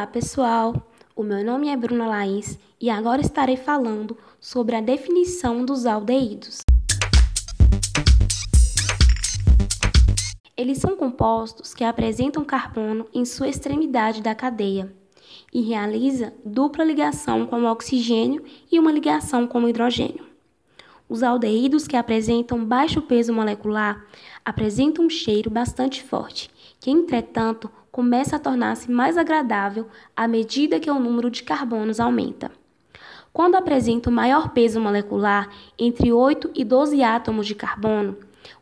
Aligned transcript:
Olá, 0.00 0.06
pessoal! 0.06 0.90
O 1.14 1.22
meu 1.22 1.44
nome 1.44 1.68
é 1.68 1.76
Bruna 1.76 2.06
Laís 2.06 2.58
e 2.80 2.88
agora 2.88 3.20
estarei 3.20 3.58
falando 3.58 4.16
sobre 4.40 4.74
a 4.74 4.80
definição 4.80 5.62
dos 5.62 5.84
aldeídos. 5.84 6.62
Eles 10.56 10.78
são 10.78 10.96
compostos 10.96 11.74
que 11.74 11.84
apresentam 11.84 12.42
carbono 12.46 13.08
em 13.12 13.26
sua 13.26 13.48
extremidade 13.48 14.22
da 14.22 14.34
cadeia 14.34 14.90
e 15.52 15.60
realiza 15.60 16.32
dupla 16.42 16.82
ligação 16.82 17.46
com 17.46 17.60
o 17.60 17.70
oxigênio 17.70 18.42
e 18.72 18.78
uma 18.78 18.90
ligação 18.90 19.46
com 19.46 19.64
o 19.64 19.68
hidrogênio. 19.68 20.24
Os 21.10 21.22
aldeídos 21.22 21.86
que 21.86 21.96
apresentam 21.96 22.64
baixo 22.64 23.02
peso 23.02 23.34
molecular 23.34 24.02
apresentam 24.42 25.04
um 25.04 25.10
cheiro 25.10 25.50
bastante 25.50 26.02
forte, 26.02 26.50
que, 26.80 26.90
entretanto, 26.90 27.70
começa 27.90 28.36
a 28.36 28.38
tornar-se 28.38 28.90
mais 28.90 29.16
agradável 29.16 29.86
à 30.16 30.28
medida 30.28 30.80
que 30.80 30.90
o 30.90 30.98
número 30.98 31.30
de 31.30 31.42
carbonos 31.42 32.00
aumenta. 32.00 32.50
Quando 33.32 33.54
apresentam 33.54 34.12
maior 34.12 34.50
peso 34.50 34.80
molecular, 34.80 35.48
entre 35.78 36.12
8 36.12 36.50
e 36.54 36.64
12 36.64 37.02
átomos 37.02 37.46
de 37.46 37.54
carbono, 37.54 38.16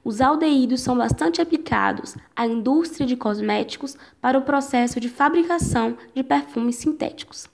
os 0.04 0.20
aldeídos 0.20 0.80
são 0.80 0.96
bastante 0.96 1.40
aplicados 1.40 2.16
à 2.34 2.46
indústria 2.46 3.06
de 3.06 3.16
cosméticos 3.16 3.96
para 4.20 4.38
o 4.38 4.42
processo 4.42 5.00
de 5.00 5.08
fabricação 5.08 5.96
de 6.14 6.22
perfumes 6.22 6.76
sintéticos. 6.76 7.48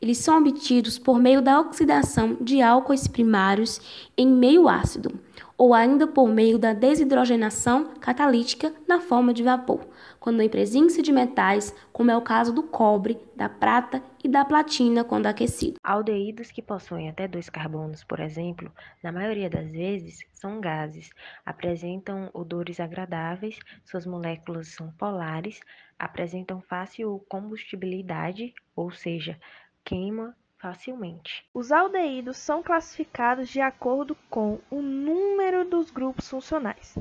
Eles 0.00 0.18
são 0.18 0.38
obtidos 0.38 0.98
por 0.98 1.18
meio 1.18 1.40
da 1.40 1.58
oxidação 1.58 2.36
de 2.40 2.60
álcoois 2.60 3.08
primários 3.08 3.80
em 4.16 4.28
meio 4.28 4.68
ácido, 4.68 5.18
ou 5.56 5.72
ainda 5.72 6.06
por 6.06 6.28
meio 6.28 6.58
da 6.58 6.74
desidrogenação 6.74 7.86
catalítica 7.98 8.72
na 8.86 9.00
forma 9.00 9.32
de 9.32 9.42
vapor, 9.42 9.80
quando 10.26 10.42
em 10.42 10.48
presença 10.48 11.00
de 11.00 11.12
metais, 11.12 11.72
como 11.92 12.10
é 12.10 12.16
o 12.16 12.20
caso 12.20 12.52
do 12.52 12.64
cobre, 12.64 13.16
da 13.36 13.48
prata 13.48 14.02
e 14.24 14.28
da 14.28 14.44
platina 14.44 15.04
quando 15.04 15.26
aquecido. 15.26 15.78
Aldeídos 15.84 16.50
que 16.50 16.60
possuem 16.60 17.08
até 17.08 17.28
dois 17.28 17.48
carbonos, 17.48 18.02
por 18.02 18.18
exemplo, 18.18 18.72
na 19.04 19.12
maioria 19.12 19.48
das 19.48 19.70
vezes 19.70 20.26
são 20.32 20.60
gases, 20.60 21.10
apresentam 21.44 22.28
odores 22.34 22.80
agradáveis, 22.80 23.60
suas 23.84 24.04
moléculas 24.04 24.66
são 24.66 24.90
polares, 24.98 25.60
apresentam 25.96 26.60
fácil 26.60 27.24
combustibilidade, 27.28 28.52
ou 28.74 28.90
seja, 28.90 29.38
queima 29.84 30.34
facilmente. 30.58 31.46
Os 31.54 31.70
aldeídos 31.70 32.36
são 32.36 32.64
classificados 32.64 33.48
de 33.48 33.60
acordo 33.60 34.16
com 34.28 34.58
o 34.72 34.82
número 34.82 35.64
dos 35.64 35.88
grupos 35.92 36.28
funcionais. 36.28 36.98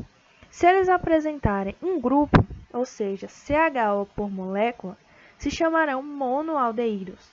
Se 0.52 0.68
eles 0.68 0.88
apresentarem 0.88 1.76
um 1.82 2.00
grupo, 2.00 2.46
ou 2.76 2.86
seja, 2.86 3.28
CHO 3.28 4.06
por 4.14 4.30
molécula, 4.30 4.98
se 5.38 5.50
chamarão 5.50 6.04
monoaldeídos. 6.04 7.32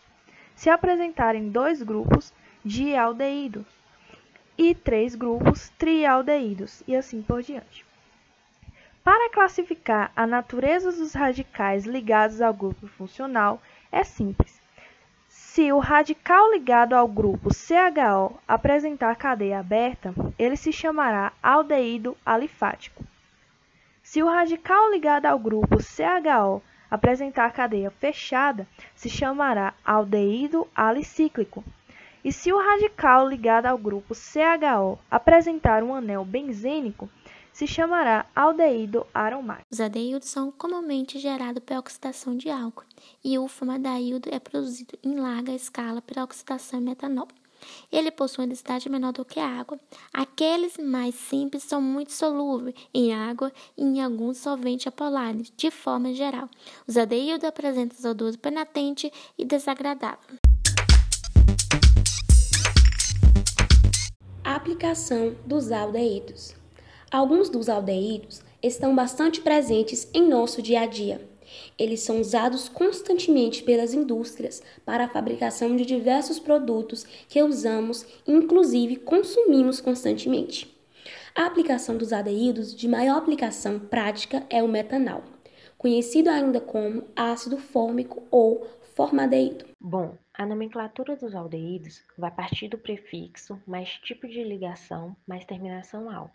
Se 0.54 0.70
apresentarem 0.70 1.48
dois 1.48 1.82
grupos, 1.82 2.32
dialdeídos, 2.64 3.66
e 4.56 4.72
três 4.72 5.16
grupos, 5.16 5.70
trialdeídos, 5.70 6.84
e 6.86 6.94
assim 6.94 7.20
por 7.22 7.42
diante. 7.42 7.84
Para 9.02 9.30
classificar 9.30 10.12
a 10.14 10.28
natureza 10.28 10.92
dos 10.92 11.12
radicais 11.12 11.84
ligados 11.84 12.40
ao 12.40 12.54
grupo 12.54 12.86
funcional, 12.86 13.60
é 13.90 14.04
simples. 14.04 14.60
Se 15.26 15.72
o 15.72 15.80
radical 15.80 16.52
ligado 16.52 16.92
ao 16.92 17.08
grupo 17.08 17.50
CHO 17.52 18.38
apresentar 18.46 19.16
cadeia 19.16 19.58
aberta, 19.58 20.14
ele 20.38 20.56
se 20.56 20.72
chamará 20.72 21.32
aldeído 21.42 22.16
alifático. 22.24 23.04
Se 24.12 24.22
o 24.22 24.28
radical 24.28 24.90
ligado 24.90 25.24
ao 25.24 25.38
grupo 25.38 25.78
CHO 25.82 26.62
apresentar 26.90 27.50
cadeia 27.50 27.90
fechada, 27.90 28.68
se 28.94 29.08
chamará 29.08 29.72
aldeído 29.82 30.68
alicíclico. 30.74 31.64
E 32.22 32.30
se 32.30 32.52
o 32.52 32.58
radical 32.58 33.26
ligado 33.26 33.64
ao 33.64 33.78
grupo 33.78 34.14
CHO 34.14 34.98
apresentar 35.10 35.82
um 35.82 35.94
anel 35.94 36.26
benzênico, 36.26 37.08
se 37.54 37.66
chamará 37.66 38.26
aldeído 38.36 39.06
aromático. 39.14 39.68
Os 39.72 39.80
aldeídos 39.80 40.28
são 40.28 40.52
comumente 40.52 41.18
gerados 41.18 41.62
pela 41.64 41.80
oxidação 41.80 42.36
de 42.36 42.50
álcool, 42.50 42.84
e 43.24 43.38
o 43.38 43.48
formaldeído 43.48 44.28
é 44.30 44.38
produzido 44.38 44.92
em 45.02 45.14
larga 45.18 45.54
escala 45.54 46.02
pela 46.02 46.24
oxidação 46.24 46.82
metanol. 46.82 47.28
Ele 47.90 48.10
possui 48.10 48.44
uma 48.44 48.48
densidade 48.48 48.88
menor 48.88 49.12
do 49.12 49.24
que 49.24 49.40
a 49.40 49.46
água. 49.46 49.78
Aqueles 50.12 50.76
mais 50.78 51.14
simples 51.14 51.62
são 51.64 51.80
muito 51.80 52.12
solúveis 52.12 52.74
em 52.92 53.12
água 53.12 53.52
e 53.76 53.82
em 53.82 54.02
alguns 54.02 54.38
solventes 54.38 54.86
apolares, 54.86 55.52
de 55.56 55.70
forma 55.70 56.14
geral. 56.14 56.48
Os 56.86 56.96
aldeídos 56.96 57.44
apresentam 57.44 58.10
odores 58.10 58.36
penitentes 58.36 59.10
e 59.38 59.44
desagradáveis. 59.44 60.40
aplicação 64.62 65.34
dos 65.44 65.72
aldeídos. 65.72 66.54
Alguns 67.10 67.48
dos 67.48 67.68
aldeídos 67.68 68.42
estão 68.62 68.94
bastante 68.94 69.40
presentes 69.40 70.08
em 70.14 70.28
nosso 70.28 70.62
dia 70.62 70.82
a 70.82 70.86
dia. 70.86 71.31
Eles 71.78 72.00
são 72.00 72.20
usados 72.20 72.68
constantemente 72.68 73.62
pelas 73.62 73.94
indústrias 73.94 74.62
para 74.84 75.04
a 75.04 75.08
fabricação 75.08 75.76
de 75.76 75.84
diversos 75.84 76.38
produtos 76.38 77.04
que 77.28 77.42
usamos 77.42 78.06
e, 78.26 78.32
inclusive, 78.32 78.96
consumimos 78.96 79.80
constantemente. 79.80 80.72
A 81.34 81.46
aplicação 81.46 81.96
dos 81.96 82.12
aldeídos 82.12 82.74
de 82.74 82.86
maior 82.86 83.16
aplicação 83.16 83.78
prática 83.78 84.44
é 84.50 84.62
o 84.62 84.68
metanol, 84.68 85.22
conhecido 85.78 86.28
ainda 86.28 86.60
como 86.60 87.04
ácido 87.16 87.56
fórmico 87.56 88.22
ou 88.30 88.66
formaldeído. 88.94 89.64
Bom, 89.80 90.16
a 90.34 90.46
nomenclatura 90.46 91.16
dos 91.16 91.34
aldeídos 91.34 92.02
vai 92.16 92.30
partir 92.30 92.68
do 92.68 92.78
prefixo 92.78 93.60
mais 93.66 93.88
tipo 93.88 94.28
de 94.28 94.44
ligação 94.44 95.16
mais 95.26 95.44
terminação 95.44 96.10
al. 96.10 96.30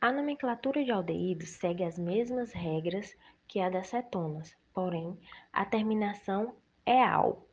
A 0.00 0.12
nomenclatura 0.12 0.84
de 0.84 0.90
aldeídos 0.90 1.48
segue 1.50 1.82
as 1.82 1.98
mesmas 1.98 2.52
regras 2.52 3.16
que 3.46 3.60
a 3.60 3.68
das 3.68 3.88
cetonas, 3.88 4.56
porém, 4.72 5.18
a 5.52 5.64
terminação 5.64 6.54
é 6.84 7.02
al 7.02 7.46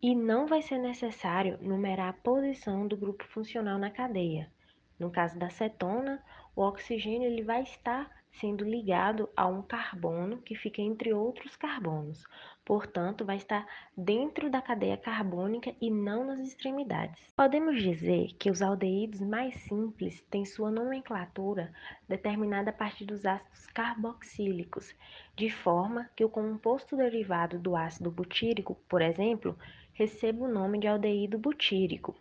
e 0.00 0.14
não 0.14 0.46
vai 0.46 0.62
ser 0.62 0.78
necessário 0.78 1.58
numerar 1.60 2.08
a 2.08 2.12
posição 2.12 2.86
do 2.86 2.96
grupo 2.96 3.24
funcional 3.24 3.78
na 3.78 3.90
cadeia. 3.90 4.50
No 4.98 5.10
caso 5.10 5.38
da 5.38 5.50
cetona, 5.50 6.22
o 6.54 6.62
oxigênio 6.62 7.28
ele 7.28 7.42
vai 7.42 7.62
estar 7.62 8.10
sendo 8.32 8.64
ligado 8.64 9.28
a 9.36 9.46
um 9.46 9.62
carbono 9.62 10.38
que 10.38 10.54
fica 10.54 10.80
entre 10.80 11.12
outros 11.12 11.56
carbonos. 11.56 12.24
Portanto, 12.64 13.24
vai 13.24 13.36
estar 13.36 13.66
dentro 13.96 14.50
da 14.50 14.60
cadeia 14.60 14.96
carbônica 14.96 15.74
e 15.80 15.90
não 15.90 16.24
nas 16.24 16.40
extremidades. 16.40 17.32
Podemos 17.34 17.82
dizer 17.82 18.34
que 18.38 18.50
os 18.50 18.60
aldeídos 18.60 19.20
mais 19.20 19.54
simples 19.62 20.20
têm 20.30 20.44
sua 20.44 20.70
nomenclatura 20.70 21.72
determinada 22.06 22.70
a 22.70 22.74
partir 22.74 23.06
dos 23.06 23.24
ácidos 23.24 23.66
carboxílicos, 23.68 24.94
de 25.34 25.48
forma 25.48 26.10
que 26.14 26.24
o 26.24 26.28
composto 26.28 26.96
derivado 26.96 27.58
do 27.58 27.74
ácido 27.74 28.10
butírico, 28.10 28.74
por 28.88 29.00
exemplo, 29.00 29.58
receba 29.94 30.44
o 30.44 30.52
nome 30.52 30.78
de 30.78 30.86
aldeído 30.86 31.38
butírico. 31.38 32.14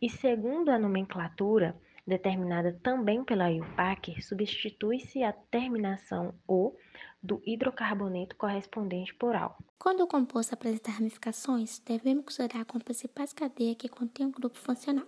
E 0.00 0.08
segundo 0.08 0.70
a 0.70 0.78
nomenclatura, 0.78 1.76
determinada 2.06 2.78
também 2.82 3.24
pela 3.24 3.50
IUPAC, 3.50 4.20
substitui-se 4.22 5.22
a 5.22 5.32
terminação 5.32 6.34
O 6.46 6.74
do 7.22 7.40
hidrocarboneto 7.46 8.34
correspondente 8.36 9.14
por 9.14 9.36
AL. 9.36 9.56
Quando 9.78 10.00
o 10.00 10.06
composto 10.08 10.54
apresenta 10.54 10.90
ramificações, 10.90 11.78
devemos 11.78 12.24
considerar 12.24 12.64
como 12.64 12.82
principais 12.82 13.32
cadeias 13.32 13.76
que 13.76 13.88
contêm 13.88 14.26
um 14.26 14.32
grupo 14.32 14.58
funcional, 14.58 15.06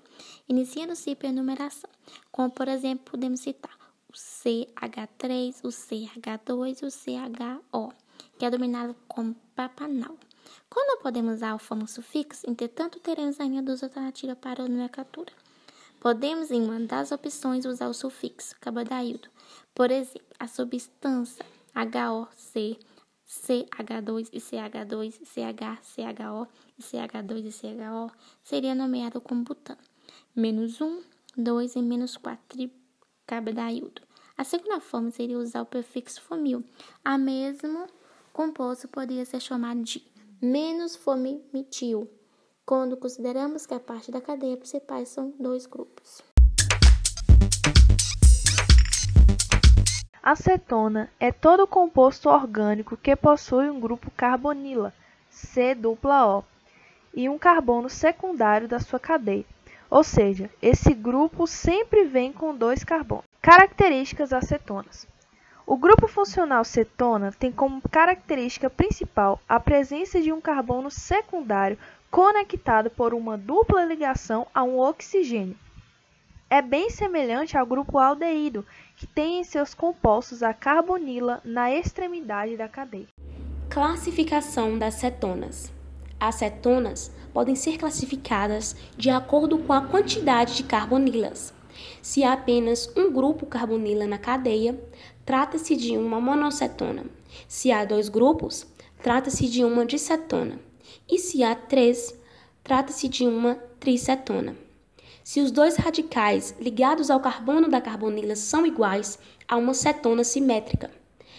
iniciando-se 0.49 1.17
pela 1.17 1.33
numeração, 1.33 1.91
como 2.31 2.51
por 2.51 2.69
exemplo 2.69 3.11
podemos 3.11 3.41
citar 3.41 3.77
o 4.09 4.13
CH3, 4.13 5.65
o 5.65 5.69
CH2 5.69 6.83
e 6.83 6.87
o 6.87 6.91
CHO, 6.91 7.93
que 8.39 8.45
é 8.45 8.51
dominado 8.51 8.95
como 9.09 9.35
papanal. 9.57 10.17
Quando 10.71 11.03
podemos 11.03 11.37
usar 11.37 11.55
o 11.55 11.59
fórmula 11.59 11.89
sufixo, 11.89 12.49
entretanto 12.49 13.01
teremos 13.01 13.41
ainda 13.41 13.63
duas 13.63 13.83
alternativas 13.83 14.39
para 14.39 14.63
a 14.63 14.69
nomenclatura. 14.69 15.33
Podemos, 16.05 16.51
em 16.51 16.63
uma 16.63 16.79
das 16.81 17.13
opções, 17.13 17.65
usar 17.65 17.89
o 17.89 17.95
sufixo 17.95 18.55
cabodaído. 18.61 19.31
Por 19.75 19.91
exemplo, 19.91 20.29
a 20.39 20.47
substância 20.47 21.43
HOC, 21.75 22.79
CH2 23.27 24.29
e 24.31 24.39
CH2, 24.39 25.25
CH, 25.25 25.81
CHO 25.81 26.47
e 26.79 26.83
CH2 26.83 27.47
e 27.47 27.51
CHO 27.51 28.15
seria 28.43 28.75
nomeado 28.75 29.19
como 29.19 29.45
butano. 29.45 29.81
Menos 30.37 30.79
1, 30.79 31.03
2 31.39 31.77
e 31.77 31.81
menos 31.81 32.19
4 32.19 32.71
cabodaído. 33.27 34.03
A 34.37 34.45
segunda 34.45 34.81
forma 34.81 35.11
seria 35.11 35.39
usar 35.39 35.63
o 35.63 35.67
prefixo 35.67 36.21
fomil. 36.21 36.63
A 37.03 37.17
mesmo 37.17 37.87
composto 38.31 38.89
poderia 38.89 39.25
ser 39.25 39.41
chamado 39.41 39.83
de 39.83 40.07
menos 40.39 40.97
fomimetil 40.97 42.11
quando 42.67 42.97
consideramos 42.97 43.67
que 43.67 43.75
a 43.75 43.81
parte 43.81 44.11
da 44.11 44.21
cadeia 44.21 44.57
principal 44.57 45.05
são 45.05 45.35
dois 45.39 45.67
grupos. 45.67 46.23
Acetona 50.23 51.11
é 51.21 51.31
todo 51.31 51.67
composto 51.67 52.31
orgânico 52.31 52.97
que 52.97 53.15
possui 53.15 53.69
um 53.69 53.79
grupo 53.79 54.11
carbonila, 54.17 54.95
C-O 55.29 56.45
e 57.13 57.29
um 57.29 57.39
carbono 57.39 57.91
secundário 57.91 58.67
da 58.67 58.81
sua 58.81 58.99
cadeia. 58.99 59.45
Ou 59.91 60.03
seja, 60.03 60.51
esse 60.63 60.95
grupo 60.95 61.47
sempre 61.47 62.05
vem 62.05 62.33
com 62.33 62.57
dois 62.57 62.83
carbonos. 62.83 63.27
Características 63.43 64.33
acetonas. 64.33 65.07
O 65.67 65.77
grupo 65.77 66.07
funcional 66.09 66.65
cetona 66.65 67.33
tem 67.33 67.53
como 67.53 67.83
característica 67.91 68.69
principal 68.69 69.41
a 69.49 69.61
presença 69.61 70.21
de 70.21 70.33
um 70.33 70.41
carbono 70.41 70.91
secundário 70.91 71.79
conectado 72.15 72.91
por 72.91 73.13
uma 73.13 73.37
dupla 73.37 73.85
ligação 73.85 74.47
a 74.55 74.63
um 74.63 74.79
oxigênio. 74.79 75.57
É 76.49 76.63
bem 76.63 76.89
semelhante 76.89 77.59
ao 77.59 77.67
grupo 77.67 77.99
aldeído, 77.99 78.65
que 78.97 79.05
tem 79.05 79.41
em 79.41 79.43
seus 79.43 79.75
compostos 79.75 80.41
a 80.41 80.55
carbonila 80.55 81.41
na 81.45 81.75
extremidade 81.75 82.57
da 82.57 82.69
cadeia. 82.69 83.09
Classificação 83.69 84.79
das 84.79 84.95
cetonas. 84.95 85.73
As 86.21 86.37
cetonas 86.37 87.11
podem 87.33 87.57
ser 87.57 87.79
classificadas 87.79 88.77
de 88.97 89.11
acordo 89.11 89.59
com 89.59 89.73
a 89.73 89.85
quantidade 89.85 90.55
de 90.55 90.63
carbonilas. 90.63 91.53
Se 92.01 92.23
há 92.23 92.35
apenas 92.35 92.89
um 92.97 93.13
grupo 93.13 93.45
carbonila 93.45 94.07
na 94.07 94.19
cadeia, 94.19 94.81
trata-se 95.27 95.75
de 95.75 95.99
uma 95.99 96.21
monocetona. 96.21 97.07
Se 97.49 97.73
há 97.73 97.85
dois 97.85 98.09
grupos, 98.09 98.65
trata-se 99.03 99.49
de 99.49 99.65
uma 99.65 99.85
dicetona. 99.85 100.61
E 101.09 101.19
se 101.19 101.43
há 101.43 101.55
três, 101.55 102.19
trata-se 102.63 103.09
de 103.09 103.27
uma 103.27 103.55
tricetona. 103.79 104.57
Se 105.23 105.41
os 105.41 105.51
dois 105.51 105.77
radicais 105.77 106.55
ligados 106.61 107.11
ao 107.11 107.21
carbono 107.21 107.69
da 107.69 107.81
carbonila 107.81 108.37
são 108.37 108.67
iguais, 108.67 109.19
há 109.49 109.57
uma 109.57 109.73
cetona 109.73 110.23
simétrica. 110.23 110.91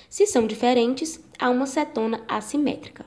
Se 0.09 0.25
são 0.25 0.47
diferentes, 0.47 1.23
há 1.37 1.49
uma 1.49 1.67
cetona 1.67 2.23
assimétrica. 2.27 3.05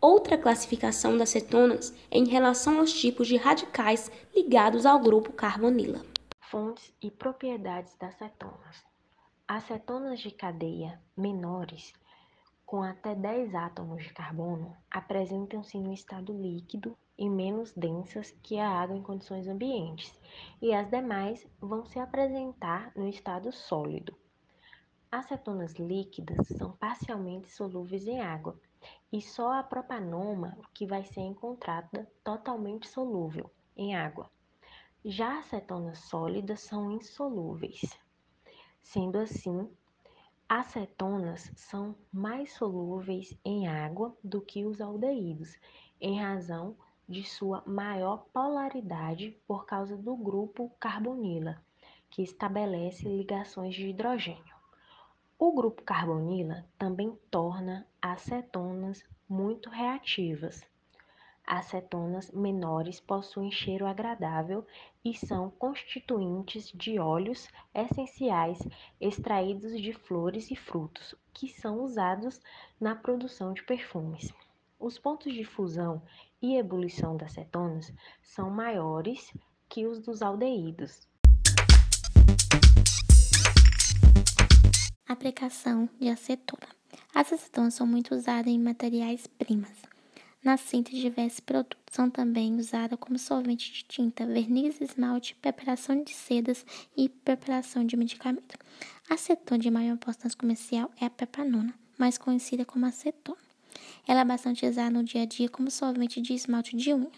Outra 0.00 0.36
classificação 0.36 1.16
das 1.16 1.30
cetonas 1.30 1.94
é 2.10 2.18
em 2.18 2.26
relação 2.26 2.78
aos 2.78 2.92
tipos 2.92 3.26
de 3.26 3.36
radicais 3.36 4.10
ligados 4.36 4.84
ao 4.84 5.00
grupo 5.00 5.32
carbonila. 5.32 6.04
Fontes 6.42 6.92
e 7.00 7.10
propriedades 7.10 7.94
das 7.98 8.14
cetonas. 8.16 8.84
As 9.48 9.64
cetonas 9.64 10.20
de 10.20 10.30
cadeia 10.30 11.00
menores, 11.16 11.94
com 12.74 12.82
até 12.82 13.14
10 13.14 13.54
átomos 13.54 14.02
de 14.02 14.12
carbono, 14.12 14.76
apresentam-se 14.90 15.78
no 15.78 15.92
estado 15.92 16.32
líquido 16.32 16.98
e 17.16 17.30
menos 17.30 17.72
densas 17.72 18.32
que 18.42 18.58
a 18.58 18.68
água 18.68 18.96
em 18.96 19.00
condições 19.00 19.46
ambientes, 19.46 20.12
e 20.60 20.74
as 20.74 20.90
demais 20.90 21.46
vão 21.60 21.86
se 21.86 22.00
apresentar 22.00 22.90
no 22.96 23.06
estado 23.08 23.52
sólido. 23.52 24.18
As 25.08 25.26
cetonas 25.26 25.74
líquidas 25.74 26.48
são 26.48 26.72
parcialmente 26.72 27.48
solúveis 27.48 28.08
em 28.08 28.20
água 28.20 28.58
e 29.12 29.22
só 29.22 29.52
a 29.52 29.62
propanoma 29.62 30.58
que 30.74 30.84
vai 30.84 31.04
ser 31.04 31.20
encontrada 31.20 32.10
totalmente 32.24 32.88
solúvel 32.88 33.48
em 33.76 33.94
água. 33.94 34.28
Já 35.04 35.38
as 35.38 35.46
cetonas 35.46 36.00
sólidas 36.00 36.58
são 36.62 36.90
insolúveis. 36.90 37.96
Sendo 38.82 39.16
assim, 39.16 39.70
as 40.48 40.66
cetonas 40.66 41.50
são 41.56 41.96
mais 42.12 42.52
solúveis 42.52 43.36
em 43.44 43.66
água 43.66 44.16
do 44.22 44.40
que 44.40 44.64
os 44.64 44.80
aldeídos, 44.80 45.56
em 46.00 46.20
razão 46.20 46.76
de 47.08 47.24
sua 47.24 47.62
maior 47.66 48.26
polaridade 48.32 49.36
por 49.46 49.66
causa 49.66 49.96
do 49.96 50.16
grupo 50.16 50.70
carbonila, 50.78 51.60
que 52.10 52.22
estabelece 52.22 53.08
ligações 53.08 53.74
de 53.74 53.88
hidrogênio. 53.88 54.54
O 55.38 55.52
grupo 55.52 55.82
carbonila 55.82 56.64
também 56.78 57.18
torna 57.30 57.86
as 58.00 58.22
cetonas 58.22 59.02
muito 59.28 59.68
reativas. 59.68 60.62
As 61.46 61.66
cetonas 61.66 62.30
menores 62.30 63.00
possuem 63.00 63.52
cheiro 63.52 63.86
agradável 63.86 64.66
e 65.04 65.14
são 65.14 65.50
constituintes 65.50 66.72
de 66.72 66.98
óleos 66.98 67.48
essenciais 67.74 68.58
extraídos 68.98 69.78
de 69.78 69.92
flores 69.92 70.50
e 70.50 70.56
frutos, 70.56 71.14
que 71.34 71.48
são 71.48 71.82
usados 71.82 72.40
na 72.80 72.96
produção 72.96 73.52
de 73.52 73.62
perfumes. 73.62 74.32
Os 74.80 74.98
pontos 74.98 75.34
de 75.34 75.44
fusão 75.44 76.02
e 76.40 76.56
ebulição 76.56 77.14
das 77.14 77.32
cetonas 77.32 77.92
são 78.22 78.48
maiores 78.48 79.30
que 79.68 79.86
os 79.86 80.00
dos 80.00 80.22
aldeídos. 80.22 81.06
Aplicação 85.06 85.90
de 86.00 86.08
acetona. 86.08 86.68
As 87.14 87.30
acetonas 87.30 87.74
são 87.74 87.86
muito 87.86 88.14
usadas 88.14 88.50
em 88.50 88.58
materiais 88.58 89.26
primas. 89.26 89.93
Na 90.44 90.56
de 90.56 91.00
diversos 91.00 91.40
produtos, 91.40 91.82
são 91.90 92.10
também 92.10 92.54
usadas 92.56 92.98
como 93.00 93.18
solvente 93.18 93.72
de 93.72 93.82
tinta, 93.82 94.26
verniz, 94.26 94.78
esmalte, 94.78 95.34
preparação 95.36 96.02
de 96.04 96.12
sedas 96.12 96.66
e 96.94 97.08
preparação 97.08 97.82
de 97.82 97.96
medicamento. 97.96 98.58
A 99.08 99.14
acetona 99.14 99.58
de 99.58 99.70
maior 99.70 99.94
importância 99.94 100.38
comercial 100.38 100.90
é 101.00 101.06
a 101.06 101.10
pepanona, 101.10 101.72
mais 101.96 102.18
conhecida 102.18 102.62
como 102.62 102.84
acetona. 102.84 103.38
Ela 104.06 104.20
é 104.20 104.24
bastante 104.26 104.66
usada 104.66 104.90
no 104.90 105.02
dia 105.02 105.22
a 105.22 105.24
dia 105.24 105.48
como 105.48 105.70
solvente 105.70 106.20
de 106.20 106.34
esmalte 106.34 106.76
de 106.76 106.92
unha. 106.92 107.10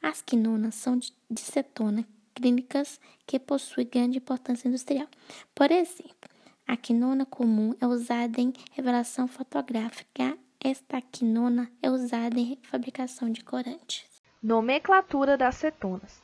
As 0.00 0.22
quinonas 0.22 0.76
são 0.76 0.96
de 0.96 1.40
cetona 1.40 2.06
clínicas 2.32 3.00
que 3.26 3.40
possuem 3.40 3.88
grande 3.88 4.18
importância 4.18 4.68
industrial. 4.68 5.08
Por 5.52 5.72
exemplo, 5.72 6.30
a 6.64 6.76
quinona 6.76 7.26
comum 7.26 7.74
é 7.80 7.86
usada 7.88 8.40
em 8.40 8.52
revelação 8.70 9.26
fotográfica. 9.26 10.38
Esta 10.64 11.00
quinona 11.00 11.68
é 11.82 11.90
usada 11.90 12.38
em 12.38 12.56
fabricação 12.62 13.28
de 13.32 13.42
corantes. 13.42 14.04
Nomenclatura 14.40 15.36
das 15.36 15.56
cetonas. 15.56 16.22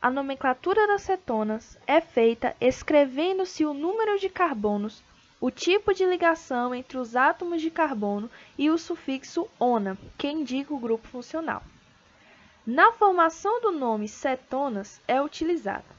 A 0.00 0.08
nomenclatura 0.08 0.86
das 0.86 1.02
cetonas 1.02 1.76
é 1.84 2.00
feita 2.00 2.54
escrevendo-se 2.60 3.64
o 3.64 3.74
número 3.74 4.16
de 4.20 4.28
carbonos, 4.28 5.02
o 5.40 5.50
tipo 5.50 5.92
de 5.92 6.04
ligação 6.04 6.72
entre 6.72 6.98
os 6.98 7.16
átomos 7.16 7.60
de 7.60 7.68
carbono 7.68 8.30
e 8.56 8.70
o 8.70 8.78
sufixo 8.78 9.48
ona, 9.58 9.98
que 10.16 10.28
indica 10.28 10.72
o 10.72 10.78
grupo 10.78 11.08
funcional. 11.08 11.60
Na 12.64 12.92
formação 12.92 13.60
do 13.60 13.72
nome 13.72 14.06
cetonas 14.06 15.00
é 15.08 15.20
utilizado 15.20 15.98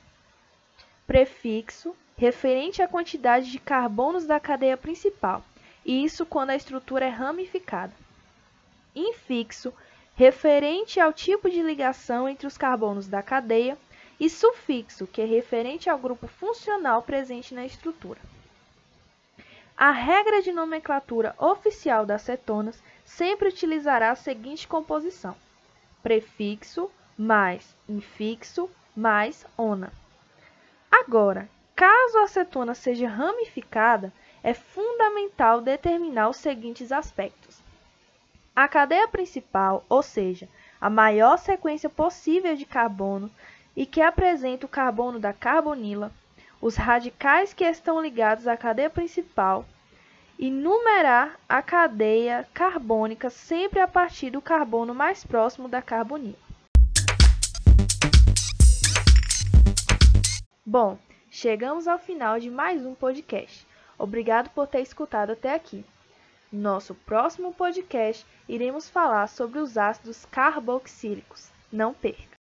prefixo 1.06 1.96
referente 2.16 2.84
à 2.84 2.88
quantidade 2.88 3.52
de 3.52 3.58
carbonos 3.58 4.28
da 4.28 4.40
cadeia 4.40 4.78
principal, 4.78 5.44
e 5.86 6.04
isso 6.04 6.26
quando 6.26 6.52
a 6.52 6.56
estrutura 6.56 7.06
é 7.06 7.10
ramificada. 7.10 7.94
Infixo, 8.96 9.74
referente 10.16 11.00
ao 11.00 11.14
tipo 11.14 11.50
de 11.50 11.62
ligação 11.62 12.28
entre 12.28 12.48
os 12.48 12.58
carbonos 12.58 13.08
da 13.08 13.22
cadeia, 13.22 13.78
e 14.20 14.30
sufixo, 14.30 15.08
que 15.08 15.22
é 15.22 15.26
referente 15.26 15.90
ao 15.90 15.98
grupo 15.98 16.28
funcional 16.28 17.02
presente 17.02 17.54
na 17.54 17.66
estrutura. 17.66 18.20
A 19.78 19.92
regra 19.92 20.42
de 20.42 20.52
nomenclatura 20.52 21.34
oficial 21.38 22.06
das 22.06 22.24
cetonas 22.24 22.84
sempre 23.06 23.48
utilizará 23.48 24.12
a 24.12 24.16
seguinte 24.16 24.68
composição: 24.68 25.36
prefixo 26.04 26.92
mais 27.18 27.74
infixo 27.88 28.70
mais 28.94 29.46
ona. 29.58 29.94
Agora, 30.92 31.48
Caso 31.80 32.18
a 32.18 32.24
acetona 32.24 32.76
seja 32.76 33.08
ramificada, 33.08 34.12
é 34.44 34.54
fundamental 34.54 35.62
determinar 35.62 36.30
os 36.30 36.38
seguintes 36.38 36.92
aspectos. 36.92 37.62
A 38.56 38.68
cadeia 38.68 39.08
principal, 39.08 39.86
ou 39.88 40.02
seja, 40.02 40.50
a 40.80 40.90
maior 40.90 41.38
sequência 41.38 41.90
possível 41.90 42.56
de 42.56 42.66
carbono 42.66 43.30
e 43.76 43.86
que 43.86 44.02
apresenta 44.02 44.66
o 44.66 44.70
carbono 44.70 45.20
da 45.20 45.34
carbonila, 45.34 46.12
os 46.62 46.76
radicais 46.76 47.54
que 47.54 47.64
estão 47.64 48.02
ligados 48.02 48.48
à 48.48 48.58
cadeia 48.58 48.90
principal 48.90 49.66
e 50.38 50.50
numerar 50.50 51.40
a 51.48 51.62
cadeia 51.62 52.48
carbônica 52.54 53.30
sempre 53.30 53.80
a 53.80 53.88
partir 53.88 54.30
do 54.30 54.42
carbono 54.42 54.94
mais 54.94 55.26
próximo 55.26 55.68
da 55.68 55.82
carbonila. 55.82 56.38
Bom, 60.66 60.98
Chegamos 61.32 61.88
ao 61.88 62.00
final 62.00 62.40
de 62.40 62.50
mais 62.50 62.84
um 62.84 62.96
podcast. 62.96 63.59
Obrigado 64.00 64.50
por 64.52 64.66
ter 64.66 64.80
escutado 64.80 65.34
até 65.34 65.54
aqui. 65.54 65.86
Nosso 66.52 66.96
próximo 66.96 67.54
podcast 67.54 68.26
iremos 68.48 68.90
falar 68.90 69.28
sobre 69.28 69.60
os 69.60 69.78
ácidos 69.78 70.26
carboxílicos. 70.32 71.50
Não 71.72 71.94
perca! 71.94 72.40